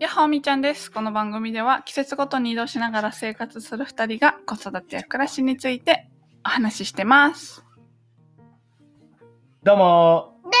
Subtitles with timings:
[0.00, 0.90] やっほーみーちゃんです。
[0.90, 6.10] この番組では季節ごとに移動しながら生活する二人が子育てや暮らしについて
[6.44, 7.64] お話ししてます。
[9.62, 10.40] どうも。
[10.50, 10.56] で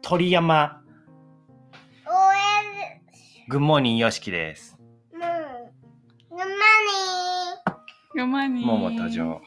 [0.00, 0.82] 鳥山。
[2.06, 3.02] も、応援、
[3.48, 4.78] グッモーニーよしきです。
[5.12, 5.20] うん。
[5.20, 6.46] 沼
[8.14, 9.42] に、よまにー桃登場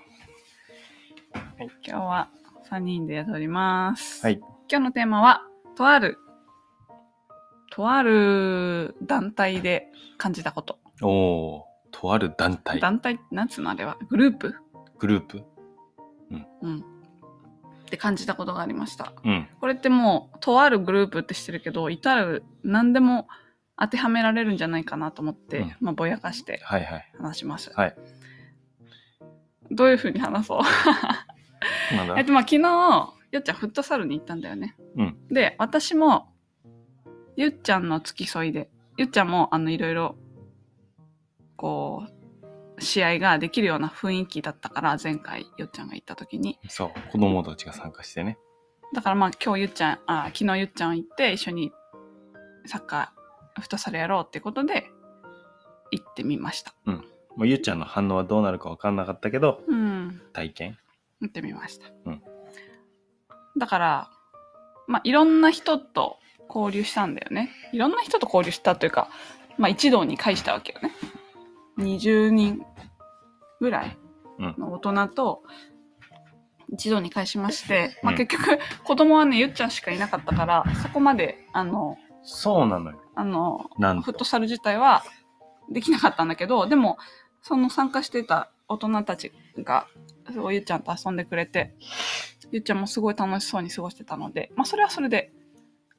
[1.60, 2.30] 今日は
[2.70, 4.24] 3人で撮ります。
[4.24, 4.38] はい。
[4.70, 5.42] 今日のテーマは、
[5.76, 6.20] とある、
[7.72, 10.78] とある団体で感じたこと。
[11.02, 12.80] おおーとある団体。
[12.80, 13.98] 団体、なんつうのあれは？
[14.10, 14.56] グループ？
[15.00, 15.44] グループ？
[16.62, 16.80] うん。
[16.80, 16.84] っ
[17.90, 19.14] て感じたことがありました。
[19.24, 19.48] うん。
[19.60, 23.28] これってもう、とあるグループってしてるけど、至る何でも
[23.80, 25.76] 当てはめられるんじゃないかなと思って、うん。
[25.80, 27.12] まあ、ぼやかしてはいはい。
[27.18, 27.72] 話します。
[27.74, 27.96] はい。
[29.72, 31.96] どういうふうに話そう？
[31.96, 32.18] なんだ？
[32.18, 34.76] えっと、まあ、昨日、よっちゃんフットサルに行ったんだよね。
[34.98, 35.18] うん。
[35.30, 36.31] で、私も、
[37.36, 40.16] ゆっちゃんの付き添いで、ゆっちゃんも、あの、いろいろ、
[41.56, 42.06] こ
[42.78, 46.60] う、試合ができるような雰囲気だったから、前回、よっちゃんが行った時に。
[46.68, 48.38] そう子供たちが参加してね
[48.94, 51.72] だからまあ、今日ゆっちゃん、あ、昨日ゆっちゃん行って、一緒に
[52.66, 54.90] サッカー、フットサルやろうってことで、
[55.92, 56.74] 行ってみました。
[56.86, 57.02] も
[57.40, 60.22] うゆっちゃんの反応はどうなるか分かんなかったけどうん。
[60.34, 60.78] 体験？
[61.22, 61.86] 行ってみました。
[62.06, 62.22] うん
[63.58, 64.10] だから、
[64.88, 66.20] まあ、いろんな人と
[66.54, 67.50] 交流したんだよね。
[67.72, 69.10] いろんな人と交流したというか、
[69.58, 70.92] まあ、一堂に会したわけよね。
[71.78, 72.62] 20人
[73.60, 73.98] ぐらい
[74.40, 75.44] うんの大人と
[76.72, 85.04] 一堂に会しまして、まあ、うん結局、子供はね、ゆっちゃんしかいなかったから、そこまで、あの、そうなのよあの、フットサル自体は
[85.70, 86.98] できなかったんだけど、でも、
[87.42, 89.88] その参加してた大人たちが、
[90.34, 91.76] そうゆっちゃんと遊んでくれて、
[92.52, 95.34] ゆっちゃんもすごい楽しそうに過ごしてたので、まあ、それはそれで、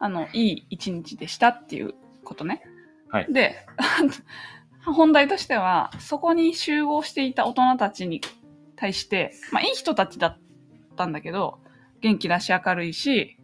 [0.03, 2.61] あの、いい一日でしたっていうことね。
[3.09, 3.55] はいで、
[4.85, 8.21] 本題としては、そこに集合していた大人たちに
[8.75, 10.39] 対して、まあ、いい人たちだっ
[10.97, 11.61] たんだけど、
[12.01, 13.39] 元気だし明るいし、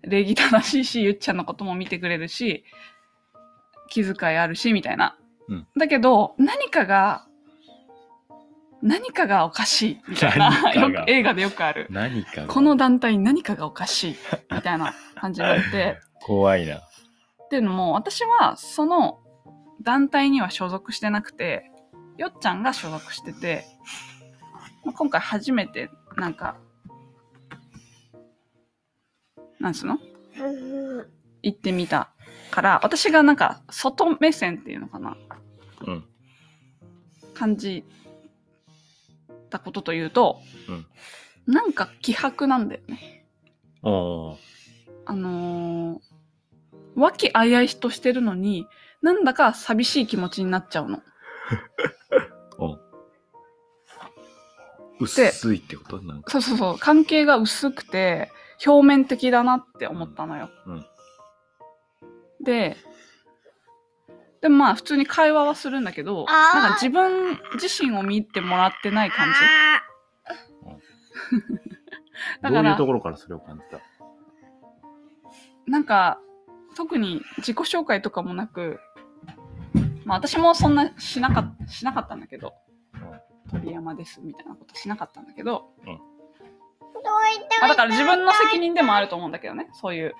[0.00, 2.64] 礼儀正しいし、ゆっちゃんのことも見てくれるし、
[3.90, 5.18] 気遣いあるし、みたいな。
[5.48, 7.26] うんだけど、何かが、
[8.80, 10.72] 何かがおかしい、みたいな。
[10.72, 11.88] よく映画でよくある。
[11.90, 14.16] 何かがこの団体に何かがおかしい、
[14.50, 14.94] みたいな
[15.24, 15.98] 感じになって。
[16.20, 16.78] 怖いな。
[16.78, 16.82] っ
[17.48, 19.20] ていうのも、私はその
[19.82, 21.70] 団体には所属してなくて、
[22.18, 23.64] よっちゃんが所属してて、
[24.84, 26.56] まあ今回初めて、なんか、
[29.60, 29.98] なんつうの？
[30.38, 31.10] うん
[31.42, 32.10] 行ってみた
[32.50, 35.16] から、私がなんか、外目線っていうのかな。
[35.86, 36.04] うん。
[37.34, 37.84] 感じ
[39.50, 40.86] たことというと、うん。
[41.54, 43.26] なんか気迫なんだよね。
[43.82, 44.38] おお
[45.06, 46.00] あのー、
[46.96, 48.66] 和気あいあいとしてるのに、
[49.02, 51.02] なんだか寂しい気持ちになっちゃうの。
[52.58, 52.78] お
[55.04, 56.00] 薄いってこと？
[56.00, 56.30] なんか。
[56.30, 58.30] そうそうそう、関係が薄くて、
[58.64, 60.50] 表面的だなって思ったのよ。
[60.66, 60.86] うん。
[62.42, 62.76] で、
[64.40, 69.34] でもまあ普通に会話はするんだけど、なんか自分自身を見てもらってない感じ。
[72.42, 73.80] だ どういうからところからそれを感じた？
[75.66, 76.20] なんか、
[76.76, 78.80] 特に自己紹介とかもなく、
[80.04, 82.54] まあ私もそんなしなかしなかったんだけど、
[83.50, 90.14] 鳥山ですみたいなことしなかったんだけど、どういったまあ、だから自分の責任でもあると思うんだけどね、そういう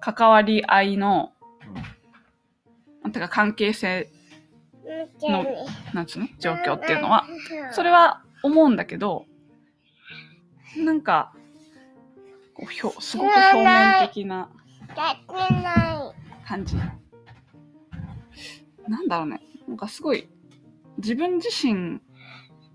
[0.00, 1.32] 関わり合いの、
[3.02, 4.10] なんていうか関係性、
[5.20, 5.44] の
[5.94, 6.28] なんつうの？
[6.38, 7.26] 状況っていうのは、
[7.72, 9.26] それは思うんだけど、
[10.76, 11.32] なんか、
[12.56, 14.48] こうひょすごく表面的な。
[16.46, 16.76] 感じ。
[18.88, 19.40] なんだろうね。
[19.68, 20.28] なんかすごい、
[20.98, 22.00] 自分自身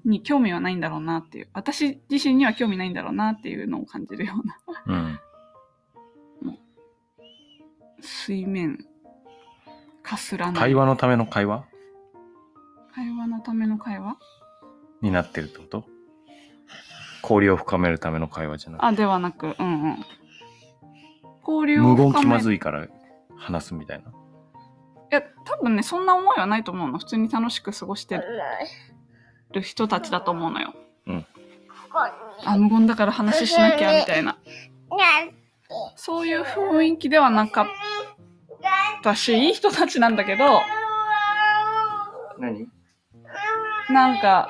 [0.05, 5.19] に興味はないんだろうなっていう、私自身には興味ないんだろうなっていうのを感じるような、うん
[8.01, 8.79] 水面、
[10.03, 10.59] かすらない。
[10.59, 11.65] 会話のための会話？
[12.93, 14.17] 会話のための会話？
[15.01, 15.85] になってるってこと？
[17.21, 20.05] 交流を深めるための会話じゃなくあ、ではなく、うんうん。
[21.47, 22.87] 交流を無言気深めまずいから
[23.37, 24.09] 話すみたいな。
[24.09, 24.11] い
[25.09, 26.97] や、多分ね、そんな思いはないと思うの。
[26.99, 28.21] 普通に楽しく過ごして
[29.51, 30.73] る人たちだと思うのよ。
[32.45, 34.37] あ、無言だから話しなきゃ、みたいな。
[35.95, 37.65] そういう雰囲気ではなかっ
[39.03, 40.61] たし、いい人たちなんだけど、
[42.39, 42.67] 何？
[43.89, 44.47] なんか、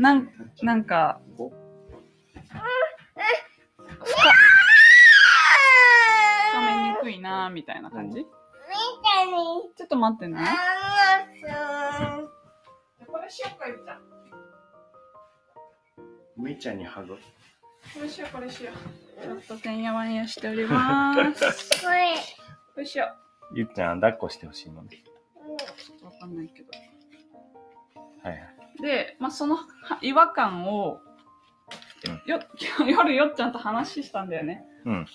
[0.00, 0.30] なん、
[0.62, 1.50] なんか、深
[6.50, 8.24] 深めにくいなーみたいな感じ？
[9.76, 10.38] ちょっと待ってね。
[10.40, 12.16] あ
[13.06, 14.00] これしようか、ゆうちゃん。
[16.42, 17.18] みーちゃんにハグ。
[17.94, 19.22] これしよう、これしよう。
[19.22, 21.80] ちょっとてんやわんやしております。
[21.84, 22.16] これ。
[22.74, 23.14] これしよ
[23.54, 24.88] ゆっちゃん抱っこしてほしいのね。
[24.92, 25.58] う。
[25.58, 26.70] ちょっとわかんないけど。
[28.22, 28.59] はいはい。
[28.80, 29.66] で、まあ、そのは
[30.02, 31.00] 違和感を、
[32.26, 32.40] よ
[32.86, 34.64] 夜よっちゃんと話したんだよね。
[34.84, 35.06] うん。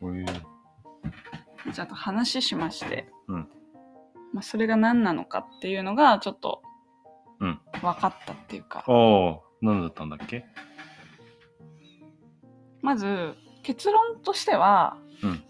[0.00, 0.24] ほい。
[1.72, 3.48] ちゃんと話しまして、うん。
[4.32, 6.62] まあ、それが何なのかっていうのがちょっと
[7.38, 7.60] うん。
[7.82, 10.46] 分かったっていうか、おお、何だったんだっけ？
[12.80, 15.44] まず結論としては、うん。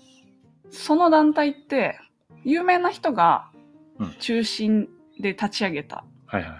[0.70, 1.98] その団体って
[2.44, 3.50] 有名な人が
[3.98, 4.12] うん。
[4.18, 4.88] 中心
[5.20, 6.58] で立ち上げたはいは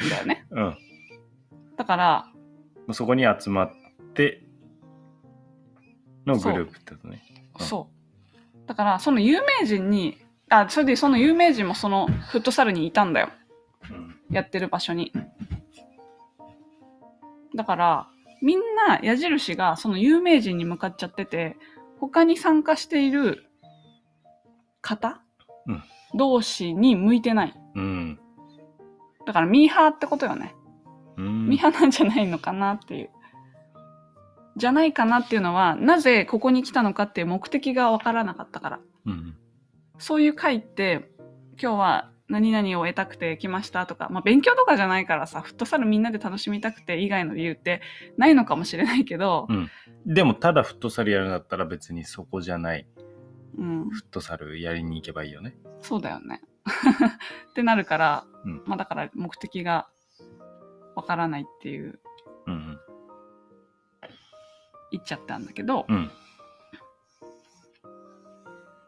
[0.00, 0.06] い。
[0.06, 0.46] んだよね。
[0.50, 0.76] うん。
[1.76, 2.32] だから、
[2.92, 3.72] そこに集まっ
[4.14, 4.42] て
[6.26, 7.22] のグループってことね。
[7.58, 8.66] うんそう。
[8.66, 10.18] だから、その有名人に、
[10.48, 13.28] あ、それでその有名人もそのフットサルにいたんだよ。
[13.90, 14.20] うん。
[14.30, 15.12] やってる場所に。
[17.54, 18.08] だから、
[18.42, 18.58] みん
[18.88, 21.56] な矢印がその有名人に向かっちゃってて、
[22.00, 23.46] 他に参加している
[24.80, 25.22] 方、
[25.66, 25.82] うん
[26.14, 27.54] 同士に向いてない。
[27.74, 28.20] うん。
[29.26, 30.54] だからミーハーってことよね。
[31.16, 31.48] うん。
[31.48, 33.10] ミーハーなんじゃないのかなっていう。
[34.56, 38.80] じゃないかなっていうのは、なぜここに来たのかっていう目的がわからなかったから。
[39.06, 39.36] うん。
[39.98, 41.10] そういう会って、
[41.60, 47.80] 今日は何々を得たくて来ましたとか、まあ勉強とかじゃないからさ、フットサルみんなで楽しみたくて以外の理由って
[48.16, 49.48] ないのかもしれないけど、
[50.06, 52.86] でも、ただフットサルやるんだったら別にそこじゃない。
[53.56, 55.56] うん、フットサルやりに行けばいいよね。
[55.80, 56.42] そうだよね。
[57.50, 59.88] ってなるから、うんまあだから目的が
[60.94, 62.00] わからないっていう
[62.46, 62.78] うん。
[64.90, 66.10] 言っちゃったんだけど、うん。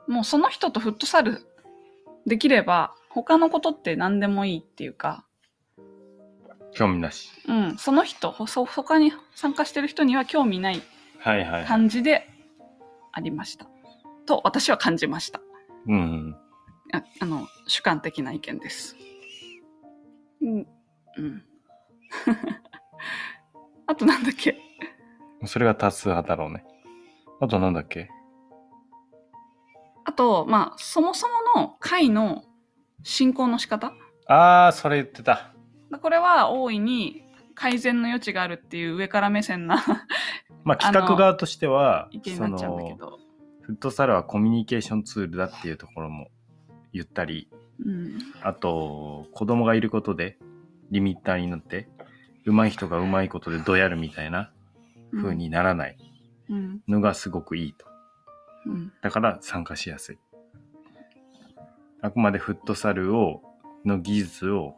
[0.07, 1.47] もうその人とフットサル
[2.27, 5.25] できれば他のことって何でもいいっていうか、
[6.73, 7.31] 興味なし。
[7.49, 10.83] うん、その人、ほそ他に参加してる人には興味ない
[11.21, 11.65] はいはいはい。
[11.65, 12.29] 感じで
[13.13, 13.67] ありました。
[14.27, 15.41] と私は感じました。
[15.87, 16.37] うん。
[16.93, 18.97] ああの主観的な意見です。
[20.43, 20.67] うん。
[21.19, 21.43] うん、
[23.87, 24.57] あとなんだっけ？
[25.47, 26.65] それが多数派だろうね。
[27.41, 28.11] あとなんだっけ？
[30.05, 32.45] あと、まあ、そもそもの会の
[33.03, 33.93] 進行の仕方
[34.29, 35.53] あー、それ言ってた。
[36.01, 37.25] これは大いに
[37.55, 39.83] 改善の余地があるっていう上から目線な
[40.65, 43.19] まあ、企画側としては、意見になっちゃうんだけど。
[43.67, 46.29] フットサルはコミュニケーションツールだっていうところも
[46.93, 47.49] 言ったり、
[47.85, 48.19] うん。
[48.41, 50.39] あと、子供がいることで
[50.93, 51.89] リミッターになって、
[52.45, 54.53] 上手い人が上手いことでどやるみたいな
[55.17, 55.97] 風にならない
[56.49, 56.81] うん。
[56.87, 57.87] のがすごくいいと。
[58.67, 58.93] うん。
[59.03, 60.19] だから参加しやすい。
[62.03, 63.43] あくまでフットサルを、
[63.85, 64.77] の技術を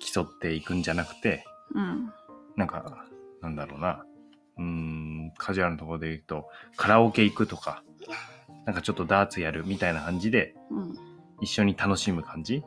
[0.00, 2.12] 競っていくんじゃなくて、うん。
[2.56, 3.06] なんか、
[3.42, 4.04] なんだろうな。
[4.56, 7.84] うーん、カジュアルなところで言うと、カラオケ行くとか、
[8.68, 10.94] なんかちょっとダーツやるみたいな感じで、うん。
[11.40, 12.62] 一緒に楽しむ感じ？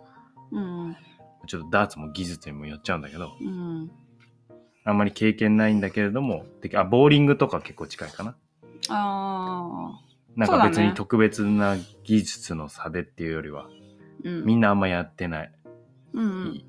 [0.52, 0.98] うん。
[1.46, 3.92] ちょっとダーツも技術にもよっちゃうんだけど、うん。
[4.84, 8.36] あんまり経験ないんだけれども、であ、ボーリングとか結構近いかな。
[8.90, 10.02] ああ。
[10.36, 13.70] なんそうだねか別に特別な技術の差でっていうよりは、
[14.24, 14.44] うん。
[14.44, 15.52] みんなあんまやってない。
[16.14, 16.64] うん。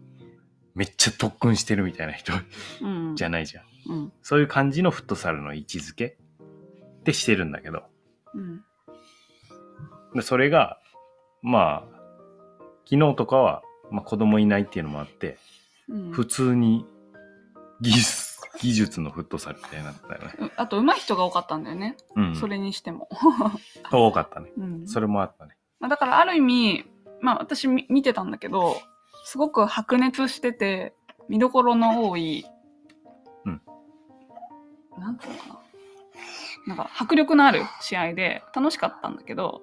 [0.74, 2.34] めっちゃ特訓してるみたいな人
[2.82, 3.16] うん。
[3.16, 3.64] じゃないじゃん。
[3.90, 4.12] うん。
[4.20, 6.18] そういう感じのフットサルの位置づけ
[7.00, 7.84] ってしてるんだけど、
[8.34, 8.62] うん。
[10.14, 10.78] でそれが、
[11.42, 11.92] まあ、
[12.88, 15.38] 昨日とかは、まあ子供いないっていうのもあって、
[15.88, 16.10] うん。
[16.12, 16.86] 普通に
[17.80, 20.34] 技術、技術のフットサルみたいになったよね。
[20.38, 21.96] うあと、上手い人が多かったんだよね。
[22.16, 22.36] うん。
[22.36, 23.08] それにしても。
[23.90, 24.52] 多かったね。
[24.56, 24.86] うん。
[24.86, 25.56] それもあったね。
[25.80, 26.84] まあ、だから、ある意味、
[27.20, 28.76] まあ、私み見てたんだけど、
[29.24, 30.94] すごく白熱してて、
[31.28, 32.44] 見どころの多い、
[33.44, 33.62] うん。
[34.98, 35.58] なんていうのかな。
[36.68, 39.62] なんか、迫力のある試合で楽しかったんだけど、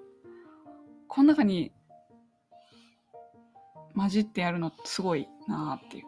[1.10, 1.74] この中に
[3.96, 6.06] 混じってやるのすごいなーっていう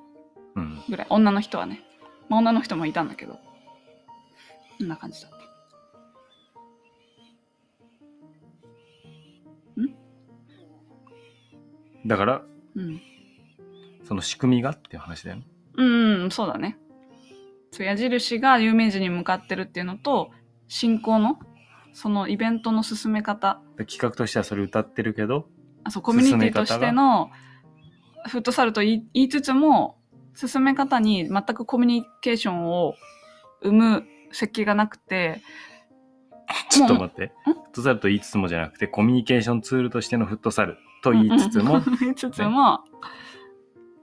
[0.55, 0.84] うん。
[0.88, 1.08] ぐらい。
[1.10, 1.81] 女の人はね。
[2.29, 3.34] まあ、女の人もいたんだけど、
[4.77, 5.41] こんな感じだった。
[12.05, 12.41] だから、
[12.75, 13.01] うん。
[14.03, 15.43] その仕組みがっていう話だよね。
[15.75, 16.77] うん、うん、そうだね。
[17.72, 20.31] そう矢印が有名人に向かってるっていうのと、
[20.67, 21.38] 進行の、
[21.93, 25.48] そのイベントの進め方、で企画としてはそれ歌ってるけど、
[25.83, 27.29] あそうコミュニティとしての
[28.27, 29.98] フットサルと言いつつも、
[30.33, 32.95] 進め方に全くコミュニケーションを
[33.62, 35.41] 生む設計がなくて、
[36.69, 37.33] ちょっと待って。
[37.45, 42.83] フットサルと言いつつもじゃなくて、コミュニケーションツールとしてのフットサルと言いつつも、 言いつつも、ま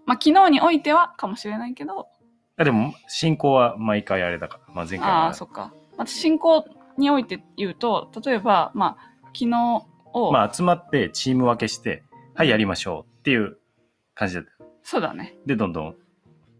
[0.07, 2.09] あ昨日においてはかもしれないけど、
[2.57, 5.73] あでも、進行は毎回あれだから、まあ、前回ああ、はそっか。
[5.97, 6.64] まあ、進行
[6.99, 12.02] において言うと、例えば、まあ、昨日を、まあ、集まってチーム分けして、
[12.35, 13.59] はい、やりましょうっていう
[14.14, 14.50] 感じだった。
[14.83, 15.37] そうだね。
[15.47, 15.97] で、どんどん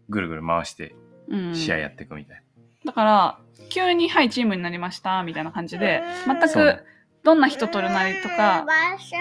[0.09, 0.95] ぐるぐる回して
[1.27, 1.55] うん。
[1.55, 2.43] 試合やっていくみたい
[2.85, 6.83] だから、急に、はい、チームになりました、みたいな感じで、全く、
[7.23, 9.17] どんな人とるなりとか、場所。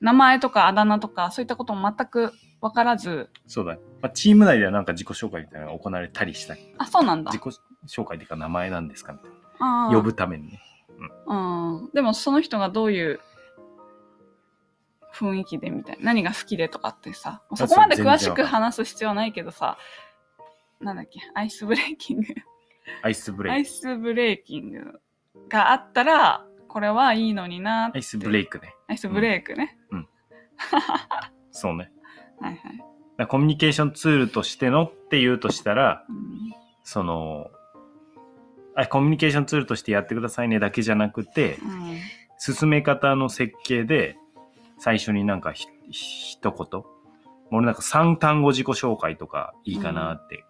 [0.00, 3.40] 名前とかあだ名とか、そういったことも全く分からず、な。
[3.46, 3.80] そうだね。
[4.00, 7.38] まあ、チーム内ではなんか自己紹介みたいなのが行われたりしたり、あ、そうなんだ自。
[7.38, 9.33] 己紹介っていうか名前なんですかみたいな。
[9.58, 10.60] 呼ぶためにね。
[11.26, 11.90] うん。
[11.94, 13.20] でも、その人がどういう
[15.14, 19.78] 雰囲気でみたいな、何が好きでとかってさ、あそこまで詳しく話す必要はないけどさ、
[20.80, 22.26] なんだっけ、アイスブレイキング。
[23.02, 23.70] アイスブレアイイク。
[23.70, 25.00] スブレイキング
[25.48, 27.90] があったら、これはいいのにな。
[27.94, 28.74] アイスブレイイクね。
[28.88, 29.78] アイスブレイクね。
[31.50, 31.90] そうね。
[32.40, 33.26] はいはい。
[33.28, 37.50] コミュニケーションツールとしてのって言うとしたら、うんその、
[38.76, 41.98] あコミュニケーションツールとしてやってくださいねだけじゃなくて、うん
[42.38, 44.18] 進め方の設計で、
[44.78, 46.82] 最初になんかひ一言。
[47.50, 50.44] 俺なんか3単語自己紹介とかいいかなって、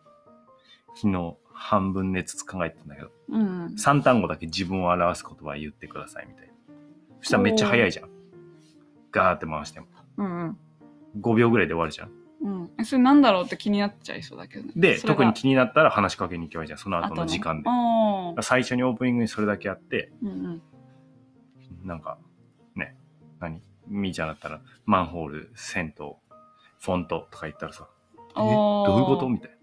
[0.97, 3.67] 昨日半分寝つつ考えてたんだけど、うん。
[3.79, 6.53] 3単語だけ自分を表す言葉言ってくださいみたいな。
[7.21, 8.09] そしたらめっちゃ早いじゃん。
[9.13, 9.87] ガーって回しても。
[10.17, 10.59] うん
[11.21, 12.11] 5秒ぐらいで終わるじゃん。
[12.43, 12.71] うん。
[12.79, 14.73] え、それなんだろうって気になっちゃいそうだけどね。
[14.77, 16.79] で、特に気になったら話しかけに行けばいいじゃん。
[16.79, 17.71] その後の時間で。
[18.43, 20.63] 最初にオープニングにそれだけやって、うんうん。
[21.85, 22.19] なんか、
[22.75, 22.97] ね、
[23.41, 23.63] 何？
[23.87, 26.07] みーちゃんだったら、マンホール、銭湯、
[26.81, 27.89] フォントとか言ったらさ、
[28.31, 29.29] えどういうこと？
[29.29, 29.57] みたいな。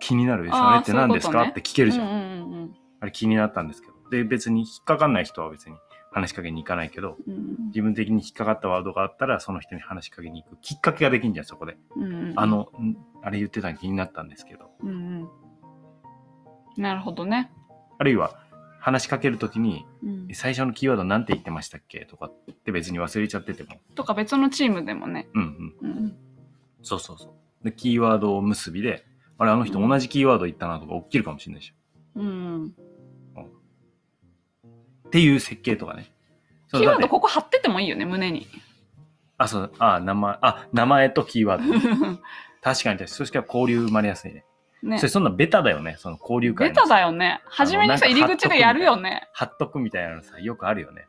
[0.00, 0.48] 気になる。
[0.48, 3.94] そあーれって何ですか、ねって聞けるじゃん,、うんうんうんあれ気になったんですけど。
[4.10, 5.76] で、別に引っかかんない人は別に
[6.12, 11.78] 話しかけに行かないけど、うん自分的に引っかかったワードがあったら、その人に話しかけに行くきっかけができんじゃん、そこで。
[11.96, 12.32] うん。
[12.36, 14.70] あの、んあれ言ってたの気になったんですけど。
[14.82, 14.92] うんう
[16.78, 16.82] ん。
[16.82, 17.50] なるほどね。
[17.98, 18.38] あるいは、
[18.78, 19.86] 話しかけるときに、
[20.34, 22.04] 最初のキーワードなんて言ってましたっけ？
[22.04, 23.80] とかって別に忘れちゃってても。
[23.94, 25.28] とか別のチームでもね。
[25.34, 25.90] うんうん。
[25.90, 26.16] うん
[26.82, 27.64] そうそうそう。
[27.64, 29.04] で、キーワードを結びで、
[29.38, 31.74] あれ、あの人同じキーワード言ったなとか起きるかもしれないでしょ。
[32.16, 32.74] うん。
[35.12, 36.10] っていう設計とかね。
[36.70, 38.46] キーワードここ貼っててもいいよね、胸に。
[39.36, 42.18] あ、そう、あ、名前、あ、名前とキーワード。
[42.62, 44.46] 確かに、そしたら交流生まれやすいね。
[44.82, 45.08] ねそれ。
[45.10, 46.74] そんなベタだよね、その交流会の。
[46.74, 47.42] ベタだよね。
[47.44, 49.28] 初めにさ、入り口でやるよね。
[49.34, 51.06] 貼っとくみたいなのさ、よくあるよね。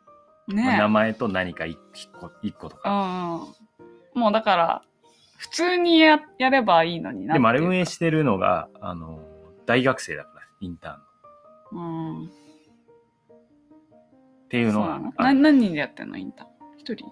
[0.49, 1.79] ね名前と何か一
[2.19, 2.89] 個一個とうか。
[2.89, 4.19] ん。
[4.19, 4.81] もうだから、
[5.37, 9.21] 普通にややればいいのになでもあれ運営してるのが、あの、
[9.65, 12.19] 大学生だから、インターンの。
[12.19, 12.42] うん。
[14.53, 15.13] っていうのがそうなの？
[15.17, 15.33] ある。
[15.33, 16.45] な何人でやってんのインター？
[16.45, 17.11] ン一人？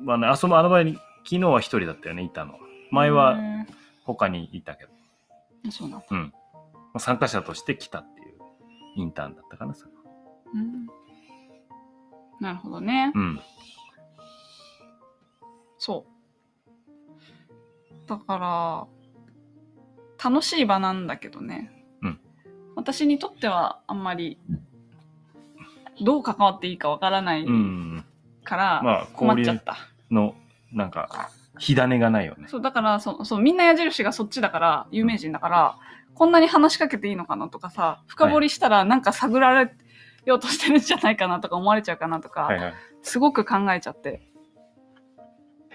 [0.00, 2.60] まあね、あその、あの場合に、昨日は一人だったよね、いたのは。
[2.92, 3.66] 前はへ
[4.04, 6.06] 他にいたけど、ーそうなんだ。
[6.08, 6.32] うん。
[7.00, 8.36] 参加者として来たっていう
[8.98, 9.98] インターンだったかな、それは
[10.54, 10.86] うん
[12.40, 13.10] なるほどね。
[13.12, 13.40] うん。
[15.76, 16.06] そ
[18.06, 18.08] う。
[18.08, 18.86] だか
[20.22, 21.84] ら、楽しい場なんだけどね。
[22.02, 22.20] うん
[22.76, 24.38] 私にとってはあんまり、
[26.00, 28.04] どう関わっていいかわからないうん。
[28.44, 29.76] から、まあ、困っちゃった。
[30.10, 30.34] の、
[30.72, 32.46] なんか、火種がないよね。
[32.48, 35.78] そう、だから、そう、そう、みんな矢印がそっちだから、有名人だから、
[36.14, 39.72] こんなに話しかけていいのかなとかさ、深掘りしたらなんか探られ
[40.24, 42.74] ようとしてるんじゃないかなとか思われちゃうかなとか、はいはい。
[43.02, 44.28] すごく考えちゃって。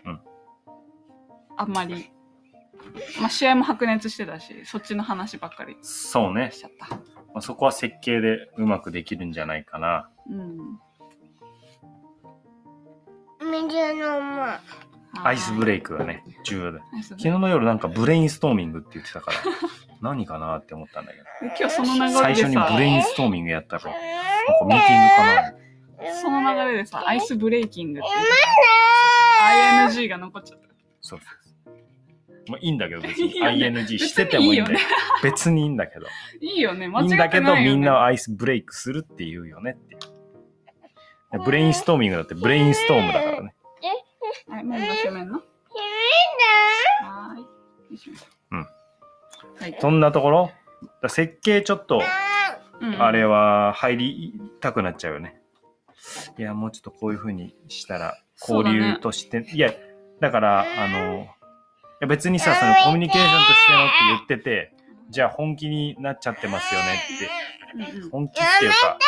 [0.06, 0.20] うん
[1.56, 2.12] あんまり、
[3.22, 6.60] まあ、試合も白熱してたし、そっちの話ばっかりそうねし。
[6.60, 6.88] ちゃった。
[7.34, 10.10] まあ、そこは設計でうまくできるんじゃないかな。
[10.30, 10.80] うん。
[13.52, 14.44] 水飲む。
[15.22, 16.80] アイスブレイイクがね、重要だ。
[16.80, 17.04] ク。
[17.04, 19.38] 昨日の夜なんかブレインストーミングって言ってたから、
[20.02, 21.26] 何かなって思ったんだけど。
[21.60, 24.00] 今日その流れでさ、最初にブレインストーミングやったら、なんか
[24.66, 28.26] ミーティングかなその流れでさ、アイスブレイキングって言っ
[29.92, 30.68] て ING が残っちゃった。
[31.02, 31.43] そうそう。
[32.48, 34.80] まあいいんだけど、別にいいよね ING しててもいいんだけど。
[35.24, 36.08] 別にいいんだけど。
[36.42, 37.56] いいよね、間違いいんだけど。
[37.56, 41.44] みんなはアイスブレイクするって言うよねっていう。
[41.44, 43.56] ブレインストーミングだってブレインストームだからね。
[44.50, 45.40] はい、もう閉めんの？
[47.02, 47.46] 君はーい。
[48.52, 48.68] うん。
[49.60, 49.78] はい。
[49.80, 50.52] そんなところ？
[51.02, 52.04] だ設計ちょっと、うん
[53.02, 55.40] あれは入りたくなっちゃうよね。
[56.38, 59.74] いや、もうちょっとこういう風にしたら、交流として、いや、
[60.20, 61.30] だから、あの、い
[62.04, 63.94] や別にさ、そのコミュニケーションとしてのって
[64.28, 64.74] 言ってて、
[65.10, 68.10] じゃあ本気になっちゃってますよねって。
[68.12, 69.00] 本気っていうか、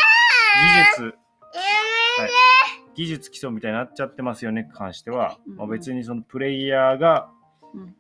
[0.98, 2.30] 技術、はい、
[2.96, 7.30] 技術基礎みたいになっちゃってますよね、関しては、うんまあ、別にそのプレイヤーが、
[7.74, 7.96] うん。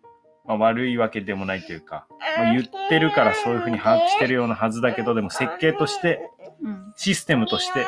[0.47, 2.05] まあ、悪いわけでもないというか、
[2.37, 6.21] まあ、言ってるからそういうふうに把握してるようなはずだけど、でも設計として、
[6.61, 6.93] うん。
[6.95, 7.85] システムとして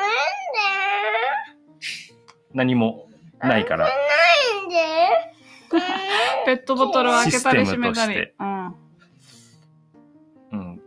[2.52, 3.08] 何も
[3.40, 4.68] ないから、なん。
[4.68, 5.27] で
[6.46, 8.32] ペットボトルを開けたり閉めたり。
[8.38, 8.66] うん。
[10.50, 10.80] うん、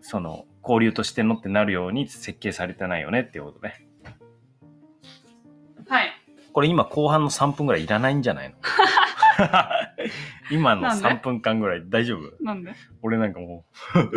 [0.00, 3.86] その交流としてのってなるように設計されてないよねっていうことね。
[5.88, 6.08] はい。
[6.52, 8.56] これ今後半の3分ぐらいいらないんじゃないの？
[10.50, 12.42] 今のなんで？3分間ぐらい大丈夫？
[12.42, 12.72] なんで？
[13.02, 14.10] 俺なんかもう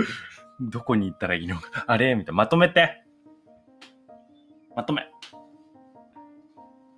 [0.72, 1.84] どこに行ったらいいのか？
[1.88, 2.16] あれ？
[2.16, 2.38] みたいな。
[2.38, 3.04] まとめて。
[4.76, 5.08] まとめ。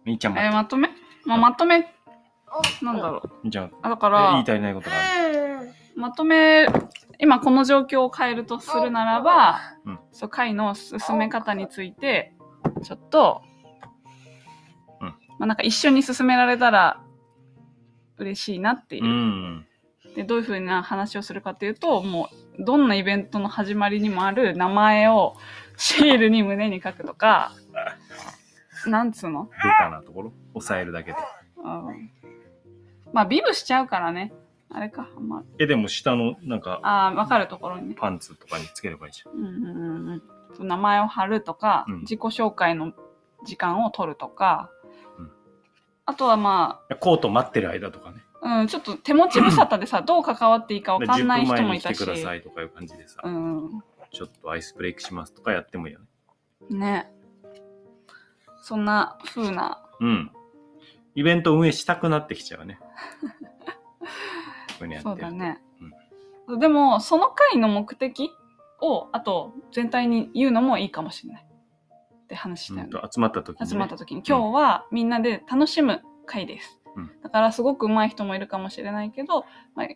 [0.05, 0.89] みーちゃんまえーまとめ？
[1.25, 1.85] まあ、まとめ、
[2.81, 3.29] なんだろう。
[3.43, 5.71] みーちゃん、あだかえ言いら、足りないことがある。
[5.95, 6.67] まとめ、
[7.19, 12.33] 今この状況を変えるとするならば、うんそう、会の進め方について、
[12.83, 13.41] ちょっと、
[15.01, 17.01] うんまあなんか一緒に進められたら
[18.17, 19.07] 嬉しいなっていうう。
[19.07, 19.65] ん。
[20.15, 22.29] で、どういうふうな話をするかっていうと、も
[22.59, 25.35] う、どんなイベントの始まりにもある名前を
[25.77, 27.53] シールに胸に書くとか、
[28.85, 29.45] なんつうの？
[29.45, 30.33] ベタなところ？
[30.53, 31.17] 抑えるだけで。
[31.63, 32.11] うん
[33.13, 34.33] まあ、ビブしちゃうからね。
[34.69, 35.09] あれか。
[35.19, 37.95] まあ、え、でも下のなんかあーわかるところにね。
[37.97, 39.33] パンツとかにつければいいじゃん。
[39.33, 42.93] うんうんうんうんそう名前を貼るとか、うん自己紹介の
[43.45, 44.69] 時間を取るとか、
[45.17, 45.31] うん
[46.05, 48.17] あとはまコート待ってる間とかね。
[48.41, 52.17] あ、うん、ちょっと手持ち無沙汰でさ、 どう関わっていいかわでかんない10分前人もいたしに来てく。
[52.17, 53.83] ださいとかいう感じでさ、うん。
[54.11, 55.99] ちょっとアイスブレイクしますとかやってもいいよ
[56.69, 56.77] ね。
[56.77, 57.11] ね。
[58.61, 60.31] そんな風な、うん。
[61.15, 62.79] イベント運営したくなってきちゃうね。
[65.01, 65.31] そうだ。
[65.31, 65.61] ね。
[66.59, 68.31] でも、その回の目的
[68.81, 71.45] を、あと、全体に言うのもいいかもしれない。
[71.45, 72.89] って話したよね。
[72.93, 73.69] うんと集まった時に、ね。
[73.69, 76.79] 集まった時に、今日はみんなで楽しむ回です。
[76.95, 79.87] うんだから、すごく上手い人もいるかもしれないけど、まあ、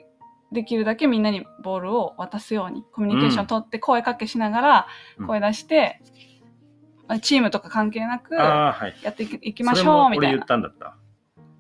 [0.52, 4.88] できるだけみんなにボールを渡すように、コミュニケーションを取って声かけしながら、
[5.18, 6.02] うん声出して、
[7.08, 8.36] まあチームとか関係なく。
[8.36, 8.76] や
[9.10, 10.46] っていきましょう、みたい俺言っな。
[10.46, 10.96] たんだった。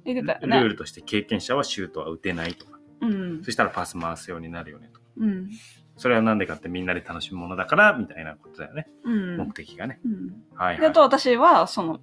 [0.06, 0.70] 言ってたよルーね。
[0.70, 2.80] ルとして経験者はシュートは打てないとか。
[3.02, 3.44] うん。
[3.44, 5.06] そしたらパス回すようになるよねとか。
[5.18, 5.50] うん。
[5.98, 8.88] それはなんでかってみんなで楽しむものだから、みたいなことだよね。
[9.04, 9.38] うん。
[9.38, 10.00] 目的がね。
[10.06, 10.80] うんはい、はい。
[10.82, 12.00] であと私は、その、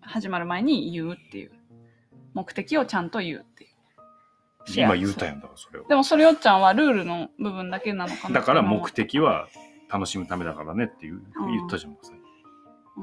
[0.00, 1.52] 始まる前に言うっていう。
[2.34, 3.70] 目的をちゃんと言うっていう。
[4.74, 5.88] 今言うたやんだから、それを。
[5.88, 9.48] でもそれよっちゃんはルールの部分だけなのかなだから目的、的は
[9.92, 11.92] 楽しむためだからねっていう言ったじゃん。
[11.92, 11.98] うん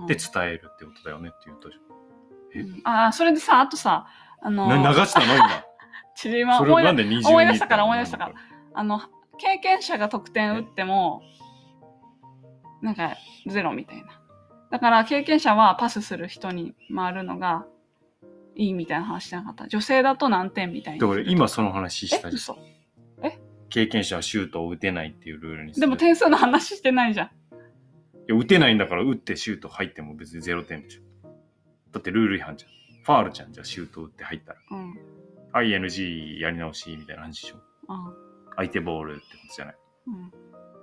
[0.05, 1.75] で、伝えるってことだよねって言ったじ
[2.53, 2.59] え？
[2.59, 4.05] うんああ、それでさ、あとさ、
[4.41, 4.67] あの。
[4.67, 5.25] な流したの？
[5.35, 5.65] 今。
[6.15, 8.33] ちりまそれ思い出なんで20思い出したから思い出したから
[8.73, 8.99] あの、
[9.37, 11.21] 経験者が得点打っても、
[12.81, 13.15] なんか、
[13.47, 14.21] ゼロみたいな。
[14.69, 17.65] だから、経験者はパスする人に回るのが
[18.55, 19.67] いいみたいな話しなかった。
[19.67, 22.33] 女性だと何点みたいにだから今その話しえ、たじゃん。
[22.35, 22.57] 嘘。
[23.69, 27.27] 経験者はシュートを打てないっていうルールにでも点数の話してないじゃん。
[27.27, 27.29] い
[28.27, 31.01] や打てないんだから打ってシュート入っても別に0点でしょ。
[31.91, 32.71] だってルール違反じゃん。
[33.03, 34.59] ファールじゃん、じゃあシュート打って入ったら。
[34.71, 34.93] うん。
[35.53, 37.57] ING やり直しみたいな話でしょ。
[37.87, 38.13] あ
[38.55, 39.75] 相手ボールってことじゃない。
[40.07, 40.31] うん。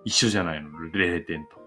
[0.04, 1.66] 一緒じゃないの、0点と。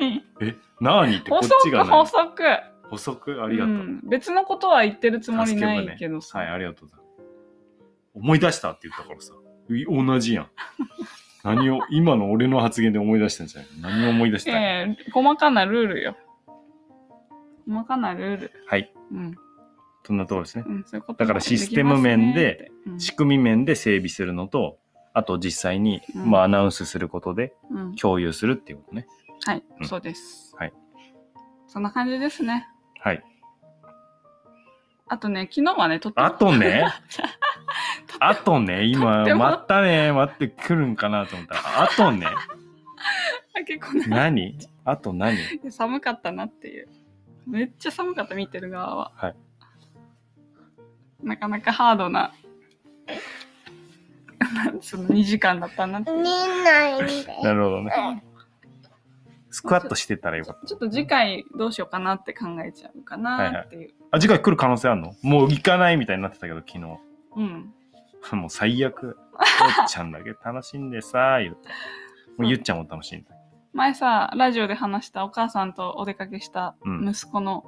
[0.00, 0.24] 何？
[0.40, 2.42] え、なーにってこ補っちが足、何補足。
[2.90, 3.74] 補足ありがとう。
[3.74, 6.38] ん別のことは言ってるつもりないけどさ。
[6.38, 6.88] はい、ありがとう。
[8.14, 9.32] 思い出したって言ったからさ。
[9.70, 10.50] い同じやん。
[11.42, 16.16] 何を、今の俺の発言で思い出したんじゃない何を思い出したい、ええ細かなルールよ。
[17.68, 18.52] 細かなルール。
[18.66, 18.92] はい。
[19.12, 19.34] うん。
[20.06, 20.64] そんなところですね。
[20.66, 24.78] うん、そういうことだからシステム面で、仕組み面で整備するのと、
[25.14, 27.54] あと実際に、うんまあアナウンスすることで
[28.00, 29.06] 共有するっていうことね。
[29.44, 30.54] はい、そうです。
[30.58, 30.72] はい。
[31.66, 32.68] そんな感じですね。
[33.00, 33.22] はい。
[35.06, 36.84] あとね、昨日はね、とってあとね、
[38.20, 42.26] あとね、と今って、もまたね、待ってくるんかなと思ったら、あとね、
[43.66, 45.38] 結構ね、何あと何
[45.70, 46.88] 寒かったなっていう。
[47.46, 49.12] めっちゃ寒かった、見てる側は。
[49.14, 49.36] はい。
[51.22, 52.32] なかなかハードな、
[54.80, 56.10] その2時間だったなって。
[56.10, 57.42] 見ないんで。
[57.42, 58.24] なるほどね。
[59.50, 60.66] スクワットしてたらよかった。
[60.66, 63.90] ちょっと次回どうしようかなって考えちゃうかなっていう。
[64.10, 65.14] あ、次回来る可能性あるの？
[65.22, 66.98] もう行かないみたいになってたけど、昨日。
[67.36, 67.72] うん。
[68.32, 69.16] もう最悪。
[69.32, 71.68] おっちゃんだけ楽しんでさ、言うて。
[72.36, 73.33] もうゆっちゃんも楽しんで。
[73.74, 77.64] 前さ、ラジオで話したお母さんとお出かけしたうん息子の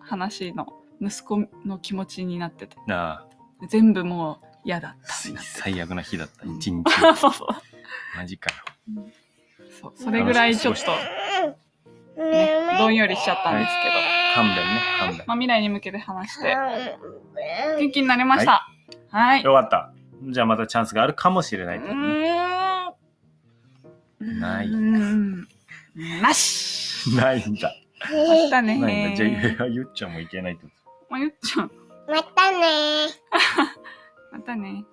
[0.00, 0.66] 話の、
[1.00, 3.26] 息子の気持ちになってて、な
[3.62, 5.42] あ、全部もう嫌だったみた。
[5.42, 6.46] 最悪な日だった。
[6.46, 6.84] うん一日。
[7.16, 7.48] そうそう。
[8.16, 9.04] マジかよ。
[9.80, 13.94] そう、それぐらいちょっと、ね、どんよりしちゃったんですけど、
[14.34, 14.62] 勘弁ね、
[14.98, 15.24] 勘弁。
[15.26, 16.54] まあ未来に向けて話して、
[17.78, 18.68] 元気になりました。
[19.10, 19.42] はい。
[19.42, 19.90] よかった。
[20.28, 21.88] じゃあまたチャンスがあるかもしれないうと。
[21.88, 22.35] ーん。
[24.26, 24.68] ない。
[24.68, 25.48] うーん。
[26.20, 27.10] なし。
[27.14, 27.54] ないん。
[27.54, 27.74] だ。
[28.00, 29.10] またねないん。
[29.10, 29.16] だ。
[29.16, 30.12] じゃあ、ゆっちゃん。
[30.12, 30.76] もいけないってこと
[31.10, 31.70] まあ、ゆっちゃん。
[32.08, 33.06] またね
[34.32, 34.84] またね。